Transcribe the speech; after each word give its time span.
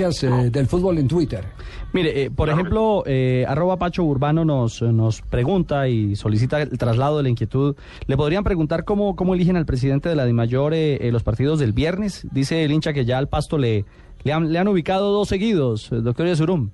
Eh, 0.00 0.50
del 0.50 0.66
fútbol 0.66 0.98
en 0.98 1.08
Twitter. 1.08 1.44
Mire, 1.92 2.24
eh, 2.24 2.30
por 2.30 2.50
ejemplo, 2.50 3.02
eh, 3.06 3.44
arroba 3.48 3.78
Pacho 3.78 4.02
Urbano 4.04 4.44
nos, 4.44 4.82
nos 4.82 5.22
pregunta 5.22 5.88
y 5.88 6.14
solicita 6.16 6.60
el 6.60 6.76
traslado 6.76 7.16
de 7.16 7.22
la 7.22 7.28
inquietud. 7.30 7.74
¿Le 8.06 8.16
podrían 8.16 8.44
preguntar 8.44 8.84
cómo, 8.84 9.16
cómo 9.16 9.34
eligen 9.34 9.56
al 9.56 9.66
presidente 9.66 10.08
de 10.08 10.14
la 10.14 10.26
DIMAYOR 10.26 10.74
eh, 10.74 10.96
eh, 10.96 11.12
los 11.12 11.22
partidos 11.22 11.58
del 11.58 11.72
viernes? 11.72 12.26
Dice 12.32 12.64
el 12.64 12.72
hincha 12.72 12.92
que 12.92 13.04
ya 13.04 13.18
al 13.18 13.28
pasto 13.28 13.56
le, 13.56 13.84
le, 14.24 14.32
han, 14.32 14.52
le 14.52 14.58
han 14.58 14.68
ubicado 14.68 15.12
dos 15.12 15.28
seguidos, 15.28 15.90
eh, 15.92 15.96
doctor 15.96 16.26
Yesurum. 16.26 16.70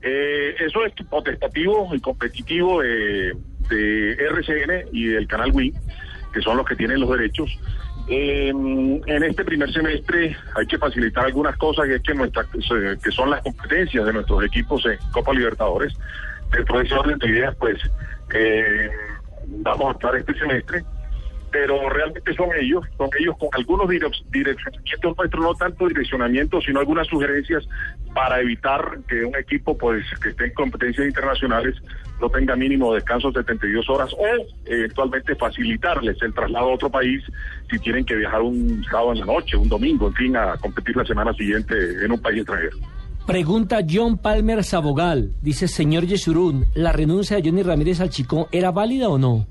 Eh, 0.00 0.54
eso 0.64 0.84
es 0.86 0.92
potestativo 1.10 1.88
y 1.92 2.00
competitivo 2.00 2.80
de, 2.80 3.36
de 3.68 4.12
RCN 4.12 4.88
y 4.92 5.06
del 5.06 5.26
canal 5.26 5.50
Wii, 5.52 5.74
que 6.32 6.40
son 6.40 6.56
los 6.56 6.66
que 6.66 6.76
tienen 6.76 7.00
los 7.00 7.10
derechos. 7.10 7.58
Eh, 8.08 8.48
en 8.48 9.22
este 9.22 9.44
primer 9.44 9.70
semestre 9.72 10.34
hay 10.54 10.66
que 10.66 10.78
facilitar 10.78 11.26
algunas 11.26 11.56
cosas 11.58 11.86
y 11.88 11.92
es 11.92 12.02
que, 12.02 12.14
nuestra, 12.14 12.46
que 13.02 13.10
son 13.10 13.30
las 13.30 13.42
competencias 13.42 14.06
de 14.06 14.12
nuestros 14.12 14.44
equipos 14.44 14.84
en 14.86 14.98
Copa 15.12 15.32
Libertadores. 15.32 15.94
Dentro 16.50 16.78
de 16.78 16.84
ese 16.84 16.94
orden 16.94 17.18
de 17.18 17.28
ideas, 17.28 17.54
pues 17.56 17.78
eh, 18.34 18.90
vamos 19.46 19.88
a 19.88 19.92
estar 19.92 20.16
este 20.16 20.34
semestre 20.38 20.84
pero 21.50 21.88
realmente 21.88 22.34
son 22.34 22.48
ellos, 22.60 22.84
son 22.96 23.08
ellos 23.18 23.34
con 23.38 23.48
algunos 23.52 23.86
direc- 23.88 24.22
direccionamientos 24.30 25.16
nuestros, 25.16 25.42
no 25.44 25.54
tanto 25.54 25.88
direccionamientos, 25.88 26.64
sino 26.64 26.80
algunas 26.80 27.06
sugerencias 27.06 27.66
para 28.14 28.40
evitar 28.40 28.98
que 29.08 29.24
un 29.24 29.34
equipo 29.36 29.76
pues 29.76 30.04
que 30.22 30.30
esté 30.30 30.46
en 30.46 30.54
competencias 30.54 31.06
internacionales 31.06 31.74
no 32.20 32.28
tenga 32.28 32.56
mínimo 32.56 32.92
descanso 32.94 33.30
de 33.30 33.40
72 33.42 33.88
horas 33.88 34.12
o 34.12 34.24
eventualmente 34.66 35.34
facilitarles 35.36 36.20
el 36.22 36.34
traslado 36.34 36.70
a 36.70 36.74
otro 36.74 36.90
país 36.90 37.22
si 37.70 37.78
tienen 37.78 38.04
que 38.04 38.16
viajar 38.16 38.42
un 38.42 38.84
sábado 38.84 39.12
en 39.12 39.20
la 39.20 39.26
noche, 39.26 39.56
un 39.56 39.68
domingo, 39.68 40.08
en 40.08 40.14
fin, 40.14 40.36
a 40.36 40.56
competir 40.56 40.96
la 40.96 41.04
semana 41.04 41.32
siguiente 41.34 41.74
en 42.04 42.10
un 42.12 42.20
país 42.20 42.38
extranjero. 42.38 42.76
Pregunta 43.26 43.80
John 43.88 44.16
Palmer 44.18 44.64
Sabogal. 44.64 45.32
Dice, 45.42 45.68
señor 45.68 46.06
Yesurún, 46.06 46.64
¿la 46.74 46.92
renuncia 46.92 47.36
de 47.36 47.42
Johnny 47.48 47.62
Ramírez 47.62 48.00
al 48.00 48.08
Chico 48.10 48.48
era 48.52 48.70
válida 48.70 49.08
o 49.10 49.18
no? 49.18 49.46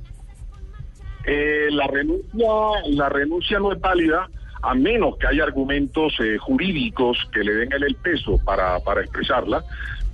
Eh, 1.27 1.67
la 1.71 1.87
renuncia 1.87 2.47
la 2.89 3.09
renuncia 3.09 3.59
no 3.59 3.73
es 3.73 3.79
válida 3.79 4.29
a 4.61 4.73
menos 4.73 5.17
que 5.17 5.27
haya 5.27 5.43
argumentos 5.43 6.13
eh, 6.19 6.37
jurídicos 6.37 7.17
que 7.31 7.43
le 7.43 7.53
den 7.53 7.73
el 7.73 7.95
peso 7.95 8.39
para, 8.43 8.79
para 8.79 9.01
expresarla 9.01 9.63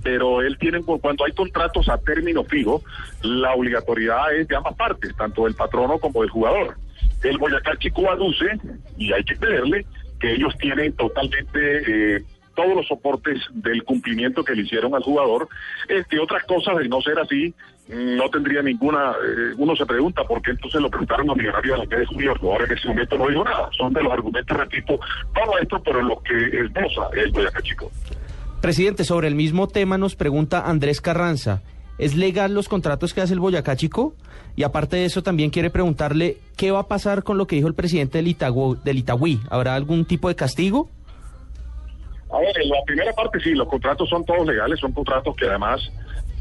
pero 0.04 0.42
él 0.42 0.56
tiene 0.58 0.82
cuando 0.82 1.24
hay 1.24 1.32
contratos 1.32 1.88
a 1.88 1.98
término 1.98 2.44
fijo 2.44 2.82
la 3.22 3.54
obligatoriedad 3.54 4.34
es 4.34 4.46
de 4.46 4.54
ambas 4.54 4.74
partes 4.74 5.16
tanto 5.16 5.44
del 5.44 5.54
patrono 5.54 5.98
como 5.98 6.20
del 6.20 6.30
jugador. 6.30 6.76
El 7.22 7.38
Boyacá 7.38 7.76
Chico 7.78 8.08
aduce 8.10 8.46
y 8.98 9.12
hay 9.12 9.24
que 9.24 9.34
creerle 9.34 9.86
que 10.20 10.34
ellos 10.34 10.54
tienen 10.58 10.92
totalmente 10.92 12.16
eh, 12.16 12.22
todos 12.54 12.74
los 12.74 12.86
soportes 12.86 13.40
del 13.52 13.84
cumplimiento 13.84 14.44
que 14.44 14.54
le 14.54 14.62
hicieron 14.62 14.94
al 14.94 15.02
jugador. 15.02 15.48
Entre 15.88 16.18
otras 16.18 16.44
cosas, 16.44 16.78
de 16.78 16.88
no 16.88 17.00
ser 17.02 17.18
así, 17.18 17.54
no 17.88 18.28
tendría 18.30 18.62
ninguna. 18.62 19.12
eh, 19.12 19.54
uno 19.56 19.76
se 19.76 19.86
pregunta 19.86 20.24
por 20.24 20.40
qué 20.42 20.52
entonces 20.52 20.80
lo 20.80 20.88
preguntaron 20.88 21.30
a 21.30 21.34
Millonarios 21.34 21.80
a 21.80 21.84
la 21.84 21.96
de 21.96 22.06
junio. 22.06 22.34
El 22.34 22.64
en 22.64 22.72
ese 22.72 22.88
momento 22.88 23.18
no 23.18 23.28
dijo 23.28 23.44
nada. 23.44 23.68
Son 23.76 23.92
de 23.92 24.02
los 24.02 24.12
argumentos, 24.12 24.56
repito, 24.56 24.98
todo 25.34 25.58
esto, 25.60 25.82
pero 25.84 26.02
lo 26.02 26.20
que 26.22 26.60
esboza 26.60 27.08
el 27.14 27.30
Boyacá 27.30 27.62
Chico. 27.62 27.90
Presidente, 28.60 29.04
sobre 29.04 29.28
el 29.28 29.34
mismo 29.34 29.68
tema 29.68 29.98
nos 29.98 30.16
pregunta 30.16 30.62
Andrés 30.66 31.00
Carranza. 31.00 31.62
¿Es 31.98 32.16
legal 32.16 32.54
los 32.54 32.68
contratos 32.68 33.14
que 33.14 33.20
hace 33.20 33.34
el 33.34 33.40
Boyacá 33.40 33.76
Chico? 33.76 34.14
Y 34.56 34.62
aparte 34.62 34.96
de 34.96 35.04
eso, 35.04 35.22
también 35.22 35.50
quiere 35.50 35.70
preguntarle 35.70 36.38
qué 36.56 36.70
va 36.70 36.80
a 36.80 36.88
pasar 36.88 37.22
con 37.22 37.38
lo 37.38 37.46
que 37.46 37.56
dijo 37.56 37.68
el 37.68 37.74
presidente 37.74 38.18
del 38.18 38.98
Itagüí. 38.98 39.40
¿Habrá 39.50 39.74
algún 39.74 40.04
tipo 40.04 40.28
de 40.28 40.34
castigo? 40.34 40.88
A 42.34 42.40
ver, 42.40 42.60
en 42.62 42.68
la 42.68 42.82
primera 42.84 43.12
parte 43.12 43.38
sí, 43.40 43.54
los 43.54 43.68
contratos 43.68 44.08
son 44.08 44.24
todos 44.24 44.46
legales, 44.46 44.80
son 44.80 44.92
contratos 44.92 45.36
que 45.36 45.46
además 45.46 45.80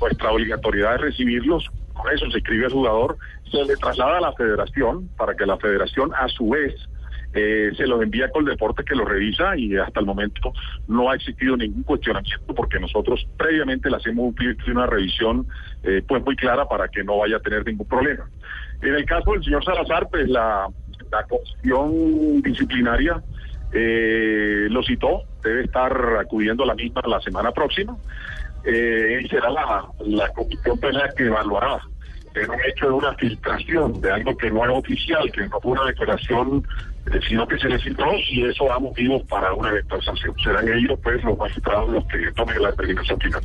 nuestra 0.02 0.32
obligatoriedad 0.32 0.96
es 0.96 1.02
recibirlos, 1.02 1.70
con 1.94 2.12
eso 2.12 2.30
se 2.32 2.40
escribe 2.40 2.66
al 2.66 2.72
jugador, 2.72 3.18
se 3.52 3.64
le 3.64 3.76
traslada 3.78 4.18
a 4.18 4.22
la 4.22 4.34
federación 4.34 5.10
para 5.16 5.36
que 5.36 5.46
la 5.46 5.58
federación 5.58 6.12
a 6.18 6.28
su 6.30 6.50
vez 6.50 6.74
eh, 7.36 7.72
se 7.78 7.86
los 7.88 8.02
envía 8.02 8.30
con 8.30 8.44
el 8.44 8.50
deporte 8.52 8.84
que 8.84 8.96
lo 8.96 9.06
revisa 9.06 9.56
y 9.58 9.76
hasta 9.78 10.00
el 10.00 10.06
momento 10.06 10.52
no 10.88 11.10
ha 11.12 11.16
existido 11.16 11.56
ningún 11.58 11.84
cuestionamiento 11.84 12.54
porque 12.56 12.80
nosotros 12.80 13.28
previamente 13.38 13.90
le 13.90 13.98
hacemos 13.98 14.34
un- 14.40 14.58
una 14.72 14.86
revisión 14.88 15.48
eh, 15.84 16.02
pues 16.08 16.24
muy 16.24 16.36
clara 16.36 16.66
para 16.68 16.88
que 16.90 17.04
no 17.04 17.18
vaya 17.18 17.38
a 17.38 17.40
tener 17.40 17.66
ningún 17.66 17.88
problema. 17.88 18.28
En 18.82 18.96
el 18.96 19.06
caso 19.06 19.32
del 19.32 19.44
señor 19.44 19.64
Salazar, 19.64 20.10
pues 20.10 20.28
la, 20.30 20.68
la 21.12 21.24
comisión 21.24 22.42
disciplinaria 22.42 23.24
eh, 23.72 24.68
lo 24.70 24.84
citó, 24.84 25.24
debe 25.44 25.64
estar 25.64 26.18
acudiendo 26.20 26.64
a 26.64 26.68
la 26.68 26.76
misma 26.76 27.02
la 27.06 27.20
semana 27.22 27.52
próxima 27.52 27.96
eh, 28.64 29.22
y 29.24 29.28
será 29.28 29.50
la, 29.50 29.86
la 30.06 30.30
comisión 30.30 30.80
penal 30.80 31.14
que 31.16 31.26
evaluará 31.26 31.80
en 32.36 32.50
un 32.50 32.60
hecho 32.66 32.88
de 32.88 32.92
una 32.94 33.14
filtración 33.16 34.02
de 34.02 34.12
algo 34.12 34.36
que 34.38 34.50
no 34.50 34.66
es 34.66 34.72
oficial, 34.72 35.32
que 35.32 35.48
no 35.48 35.60
fue 35.60 35.74
una 35.74 35.86
declaración, 35.86 36.66
eh, 37.12 37.20
sino 37.28 37.48
que 37.48 37.60
se 37.60 37.70
le 37.70 37.80
filtró 37.80 38.12
y 38.30 38.46
eso 38.46 38.66
da 38.66 38.80
motivos 38.80 39.22
para 39.24 39.54
una 39.54 39.70
eventual. 39.70 40.02
Serán 40.44 40.68
ellos, 40.68 41.00
pues, 41.04 41.24
los 41.24 41.38
magistrados 41.38 41.90
los 41.92 42.06
que 42.06 42.32
tomen 42.32 42.62
la 42.62 42.72
determinación 42.72 43.20
final. 43.20 43.42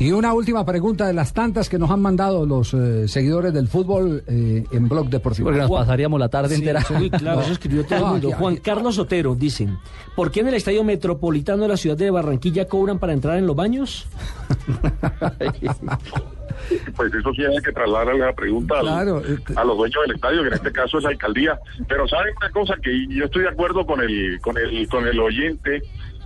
Y 0.00 0.12
una 0.12 0.32
última 0.32 0.64
pregunta 0.64 1.08
de 1.08 1.12
las 1.12 1.32
tantas 1.32 1.68
que 1.68 1.76
nos 1.76 1.90
han 1.90 2.00
mandado 2.00 2.46
los 2.46 2.72
eh, 2.72 3.08
seguidores 3.08 3.52
del 3.52 3.66
fútbol 3.66 4.22
eh, 4.28 4.64
en 4.70 4.88
Blog 4.88 5.08
Deportivo. 5.10 5.46
Porque 5.46 5.60
nos 5.60 5.70
pasaríamos 5.70 6.20
la 6.20 6.28
tarde 6.28 6.50
Sí, 6.54 6.60
entera. 6.60 6.82
sí, 6.82 7.10
claro, 7.10 7.40
eso 7.40 7.52
escribió 7.52 7.84
todo 7.84 7.98
el 7.98 8.04
mundo. 8.04 8.30
Juan 8.32 8.56
Carlos 8.58 8.96
Otero, 8.98 9.34
dicen, 9.34 9.76
¿por 10.14 10.30
qué 10.30 10.40
en 10.40 10.48
el 10.48 10.54
Estadio 10.54 10.84
Metropolitano 10.84 11.62
de 11.62 11.68
la 11.68 11.76
ciudad 11.76 11.96
de 11.96 12.10
Barranquilla 12.12 12.68
cobran 12.68 13.00
para 13.00 13.12
entrar 13.12 13.38
en 13.38 13.46
los 13.46 13.56
baños? 13.56 14.06
Pues 16.96 17.14
eso 17.14 17.32
sí 17.34 17.42
hay 17.44 17.62
que 17.62 17.72
trasladar 17.72 18.14
la 18.16 18.32
pregunta 18.34 18.74
Claro, 18.80 19.22
eh, 19.24 19.38
a 19.56 19.64
los 19.64 19.76
dueños 19.78 20.02
del 20.06 20.16
estadio, 20.16 20.42
que 20.42 20.48
en 20.48 20.54
este 20.54 20.72
caso 20.72 20.98
es 20.98 21.04
la 21.04 21.10
alcaldía. 21.10 21.58
Pero 21.88 22.06
saben 22.08 22.34
una 22.36 22.50
cosa 22.50 22.74
que 22.82 23.06
yo 23.08 23.24
estoy 23.24 23.42
de 23.42 23.48
acuerdo 23.48 23.86
con 23.86 24.00
el 24.02 24.38
con 24.42 24.58
el 24.58 24.86
con 24.88 25.06
el 25.06 25.18
oyente, 25.20 25.82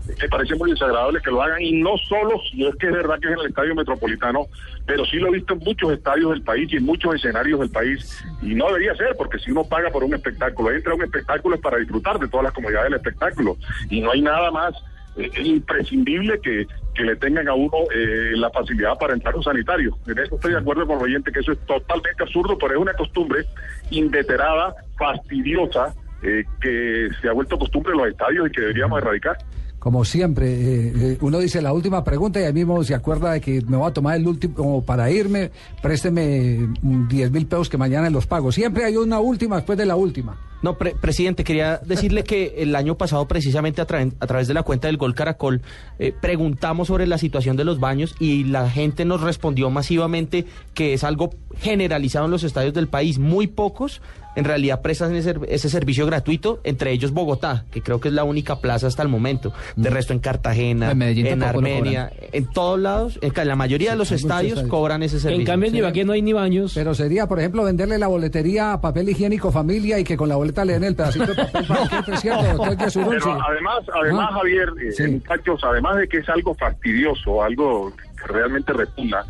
me 0.06 0.28
parece 0.28 0.54
muy 0.56 0.70
desagradable 0.70 1.20
que 1.20 1.30
lo 1.30 1.42
hagan 1.42 1.60
y 1.60 1.72
no 1.72 1.96
solo 2.08 2.40
si 2.50 2.66
es 2.66 2.74
que 2.76 2.86
es 2.86 2.92
verdad 2.92 3.18
que 3.20 3.28
es 3.28 3.34
en 3.34 3.40
el 3.40 3.46
estadio 3.46 3.74
metropolitano, 3.74 4.46
pero 4.86 5.04
sí 5.06 5.16
lo 5.16 5.28
he 5.28 5.32
visto 5.32 5.54
en 5.54 5.60
muchos 5.60 5.92
estadios 5.92 6.30
del 6.30 6.42
país 6.42 6.72
y 6.72 6.76
en 6.76 6.84
muchos 6.84 7.14
escenarios 7.14 7.60
del 7.60 7.70
país 7.70 8.24
y 8.42 8.54
no 8.54 8.66
debería 8.66 8.94
ser 8.96 9.16
porque 9.16 9.38
si 9.38 9.50
uno 9.50 9.64
paga 9.64 9.90
por 9.90 10.04
un 10.04 10.14
espectáculo, 10.14 10.72
entra 10.72 10.92
a 10.92 10.96
un 10.96 11.02
espectáculo 11.02 11.54
es 11.54 11.60
para 11.60 11.78
disfrutar 11.78 12.18
de 12.18 12.28
todas 12.28 12.44
las 12.44 12.52
comodidades 12.52 12.90
del 12.90 12.98
espectáculo 12.98 13.56
y 13.90 14.00
no 14.00 14.10
hay 14.10 14.22
nada 14.22 14.50
más 14.50 14.74
eh, 15.16 15.30
imprescindible 15.44 16.40
que, 16.40 16.66
que 16.94 17.02
le 17.02 17.16
tengan 17.16 17.46
a 17.48 17.54
uno 17.54 17.76
eh, 17.94 18.32
la 18.34 18.50
facilidad 18.50 18.96
para 18.98 19.12
entrar 19.12 19.34
a 19.34 19.36
un 19.36 19.42
sanitario. 19.42 19.96
En 20.06 20.18
eso 20.18 20.36
estoy 20.36 20.52
de 20.52 20.58
acuerdo 20.58 20.86
con 20.86 20.98
el 20.98 21.04
oyente 21.04 21.30
que 21.30 21.40
eso 21.40 21.52
es 21.52 21.58
totalmente 21.66 22.22
absurdo, 22.22 22.56
pero 22.58 22.74
es 22.74 22.80
una 22.80 22.94
costumbre 22.94 23.44
inveterada, 23.90 24.74
fastidiosa, 24.96 25.94
eh, 26.22 26.44
que 26.60 27.10
se 27.20 27.28
ha 27.28 27.32
vuelto 27.32 27.58
costumbre 27.58 27.92
en 27.92 27.98
los 27.98 28.08
estadios 28.08 28.48
y 28.48 28.52
que 28.52 28.60
deberíamos 28.60 29.02
erradicar. 29.02 29.36
Como 29.82 30.04
siempre, 30.04 30.46
eh, 30.46 30.92
eh, 30.94 31.18
uno 31.22 31.40
dice 31.40 31.60
la 31.60 31.72
última 31.72 32.04
pregunta 32.04 32.40
y 32.40 32.44
ahí 32.44 32.52
mismo 32.52 32.84
se 32.84 32.94
acuerda 32.94 33.32
de 33.32 33.40
que 33.40 33.62
me 33.62 33.76
voy 33.76 33.88
a 33.90 33.92
tomar 33.92 34.14
el 34.14 34.28
último 34.28 34.80
para 34.84 35.10
irme, 35.10 35.50
présteme 35.82 36.68
mm, 36.80 37.08
10 37.08 37.32
mil 37.32 37.46
pesos 37.46 37.68
que 37.68 37.76
mañana 37.76 38.08
los 38.08 38.28
pago. 38.28 38.52
Siempre 38.52 38.84
hay 38.84 38.96
una 38.96 39.18
última 39.18 39.56
después 39.56 39.76
de 39.76 39.84
la 39.86 39.96
última. 39.96 40.38
No, 40.62 40.78
pre- 40.78 40.94
presidente, 40.94 41.42
quería 41.42 41.78
decirle 41.84 42.22
que 42.22 42.54
el 42.58 42.76
año 42.76 42.96
pasado, 42.96 43.26
precisamente 43.26 43.80
a 43.80 43.84
través 43.86 44.46
de 44.46 44.54
la 44.54 44.62
cuenta 44.62 44.86
del 44.86 44.98
Gol 44.98 45.16
Caracol, 45.16 45.60
eh, 45.98 46.14
preguntamos 46.22 46.86
sobre 46.86 47.08
la 47.08 47.18
situación 47.18 47.56
de 47.56 47.64
los 47.64 47.80
baños 47.80 48.14
y 48.20 48.44
la 48.44 48.70
gente 48.70 49.04
nos 49.04 49.20
respondió 49.22 49.68
masivamente 49.70 50.46
que 50.74 50.94
es 50.94 51.02
algo 51.02 51.30
generalizado 51.56 52.26
en 52.26 52.30
los 52.30 52.44
estadios 52.44 52.74
del 52.74 52.86
país. 52.86 53.18
Muy 53.18 53.48
pocos 53.48 54.00
en 54.34 54.44
realidad 54.44 54.80
prestan 54.80 55.14
ese, 55.14 55.34
ese 55.48 55.68
servicio 55.68 56.06
gratuito, 56.06 56.60
entre 56.64 56.90
ellos 56.92 57.12
Bogotá, 57.12 57.64
que 57.70 57.82
creo 57.82 58.00
que 58.00 58.08
es 58.08 58.14
la 58.14 58.24
única 58.24 58.60
plaza 58.60 58.86
hasta 58.86 59.02
el 59.02 59.08
momento. 59.08 59.52
De 59.76 59.90
resto 59.90 60.12
en 60.12 60.18
Cartagena, 60.20 60.90
En 60.92 60.98
Medellín 60.98 61.26
en 61.26 61.42
Armenia, 61.42 62.10
en 62.32 62.46
todos 62.50 62.78
lados, 62.78 63.18
en 63.22 63.32
la 63.48 63.56
mayoría 63.56 63.90
de 63.92 63.96
los 63.96 64.10
estadios 64.12 64.52
estadios. 64.52 64.70
cobran 64.70 65.02
ese 65.02 65.18
servicio. 65.20 65.40
En 65.40 65.46
cambio, 65.46 65.68
en 65.68 65.76
Ibagué 65.76 66.04
no 66.04 66.12
hay 66.12 66.22
ni 66.22 66.32
baños. 66.32 66.72
Pero 66.74 66.94
sería, 66.94 67.26
por 67.26 67.38
ejemplo, 67.40 67.64
venderle 67.64 67.98
la 67.98 68.06
boletería 68.08 68.72
a 68.72 68.80
papel 68.80 69.08
higiénico 69.08 69.50
familia 69.52 69.98
y 69.98 70.04
que 70.04 70.16
con 70.16 70.28
la 70.28 70.36
boleta 70.36 70.64
le 70.64 70.74
den 70.74 70.84
el 70.84 70.94
pedacito 70.96 71.26
de 71.26 71.34
papel 71.34 71.66
para 71.66 71.88
que 71.88 71.96
entre, 71.96 72.16
¿cierto, 72.18 72.42
doctor 72.56 72.78
Yesurún? 72.78 73.08
Pero 73.10 73.38
además, 73.48 73.78
además 74.00 74.28
Ah. 74.30 74.34
Javier, 74.38 74.68
eh, 74.82 74.92
Sí. 74.92 75.02
muchachos, 75.08 75.60
además 75.64 75.96
de 75.96 76.08
que 76.08 76.18
es 76.18 76.28
algo 76.28 76.54
fastidioso, 76.54 77.42
algo 77.42 77.92
que 77.96 78.26
realmente 78.32 78.72
repugna, 78.72 79.24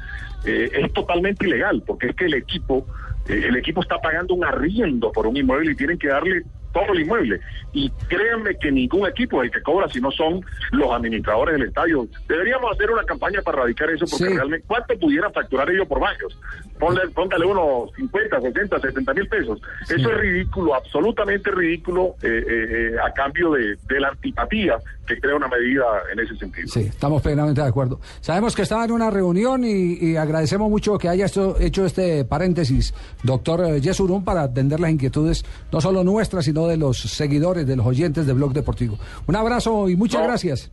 eh, 0.44 0.70
es 0.72 0.92
totalmente 0.92 1.46
ilegal, 1.46 1.82
porque 1.86 2.08
es 2.08 2.16
que 2.16 2.26
el 2.26 2.34
equipo, 2.34 2.86
el 3.26 3.56
equipo 3.56 3.80
está 3.82 3.98
pagando 3.98 4.34
un 4.34 4.44
arriendo 4.44 5.12
por 5.12 5.26
un 5.26 5.36
inmueble 5.36 5.72
y 5.72 5.76
tienen 5.76 5.98
que 5.98 6.08
darle 6.08 6.42
todo 6.72 6.92
el 6.92 7.00
inmueble. 7.00 7.40
Y 7.72 7.90
créanme 8.08 8.56
que 8.58 8.70
ningún 8.70 9.06
equipo 9.08 9.42
es 9.42 9.46
el 9.48 9.52
que 9.54 9.62
cobra, 9.62 9.88
si 9.88 10.00
no 10.00 10.10
son 10.10 10.44
los 10.72 10.90
administradores 10.92 11.58
del 11.58 11.68
estadio. 11.68 12.06
Deberíamos 12.28 12.72
hacer 12.72 12.90
una 12.90 13.02
campaña 13.04 13.40
para 13.42 13.58
erradicar 13.58 13.90
eso, 13.90 14.04
porque 14.10 14.26
Sí. 14.26 14.34
realmente, 14.34 14.64
¿cuánto 14.66 14.98
pudieran 14.98 15.32
facturar 15.32 15.70
ellos 15.70 15.86
por 15.88 16.00
baños? 16.00 16.38
Ponle, 16.78 17.02
póngale 17.14 17.46
unos 17.46 17.90
50, 17.96 18.40
60, 18.40 18.80
70 18.80 19.14
mil 19.14 19.28
pesos. 19.28 19.60
Eso 19.88 20.10
es 20.10 20.18
ridículo, 20.18 20.74
absolutamente 20.74 21.50
ridículo, 21.50 22.16
eh, 22.22 22.28
eh, 22.28 22.90
eh, 22.94 22.96
a 23.04 23.12
cambio 23.12 23.52
de, 23.52 23.76
de 23.88 24.00
la 24.00 24.08
antipatía 24.08 24.76
que 25.06 25.18
crea 25.20 25.34
una 25.36 25.48
medida 25.48 25.84
en 26.12 26.20
ese 26.20 26.36
sentido. 26.36 26.68
Sí, 26.68 26.80
estamos 26.80 27.22
plenamente 27.22 27.60
de 27.60 27.66
acuerdo. 27.68 28.00
Sabemos 28.20 28.54
que 28.54 28.62
estaba 28.62 28.84
en 28.84 28.92
una 28.92 29.10
reunión 29.10 29.64
y, 29.64 29.94
y 30.00 30.16
agradecemos 30.16 30.70
mucho 30.70 30.96
que 30.98 31.08
haya 31.08 31.26
esto- 31.26 31.56
hecho 31.60 31.84
este 31.84 32.24
paréntesis, 32.24 32.94
doctor 33.22 33.64
eh, 33.64 33.80
Yesurún, 33.80 34.24
para 34.24 34.42
atender 34.42 34.78
las 34.80 34.90
inquietudes, 34.90 35.44
no 35.72 35.80
solo 35.80 36.02
nuestras, 36.04 36.44
sino 36.44 36.61
de 36.68 36.76
los 36.76 36.98
seguidores, 36.98 37.66
de 37.66 37.76
los 37.76 37.86
oyentes 37.86 38.26
de 38.26 38.32
Blog 38.32 38.52
Deportivo. 38.52 38.98
Un 39.26 39.36
abrazo 39.36 39.88
y 39.88 39.96
muchas 39.96 40.20
No. 40.20 40.26
gracias. 40.28 40.70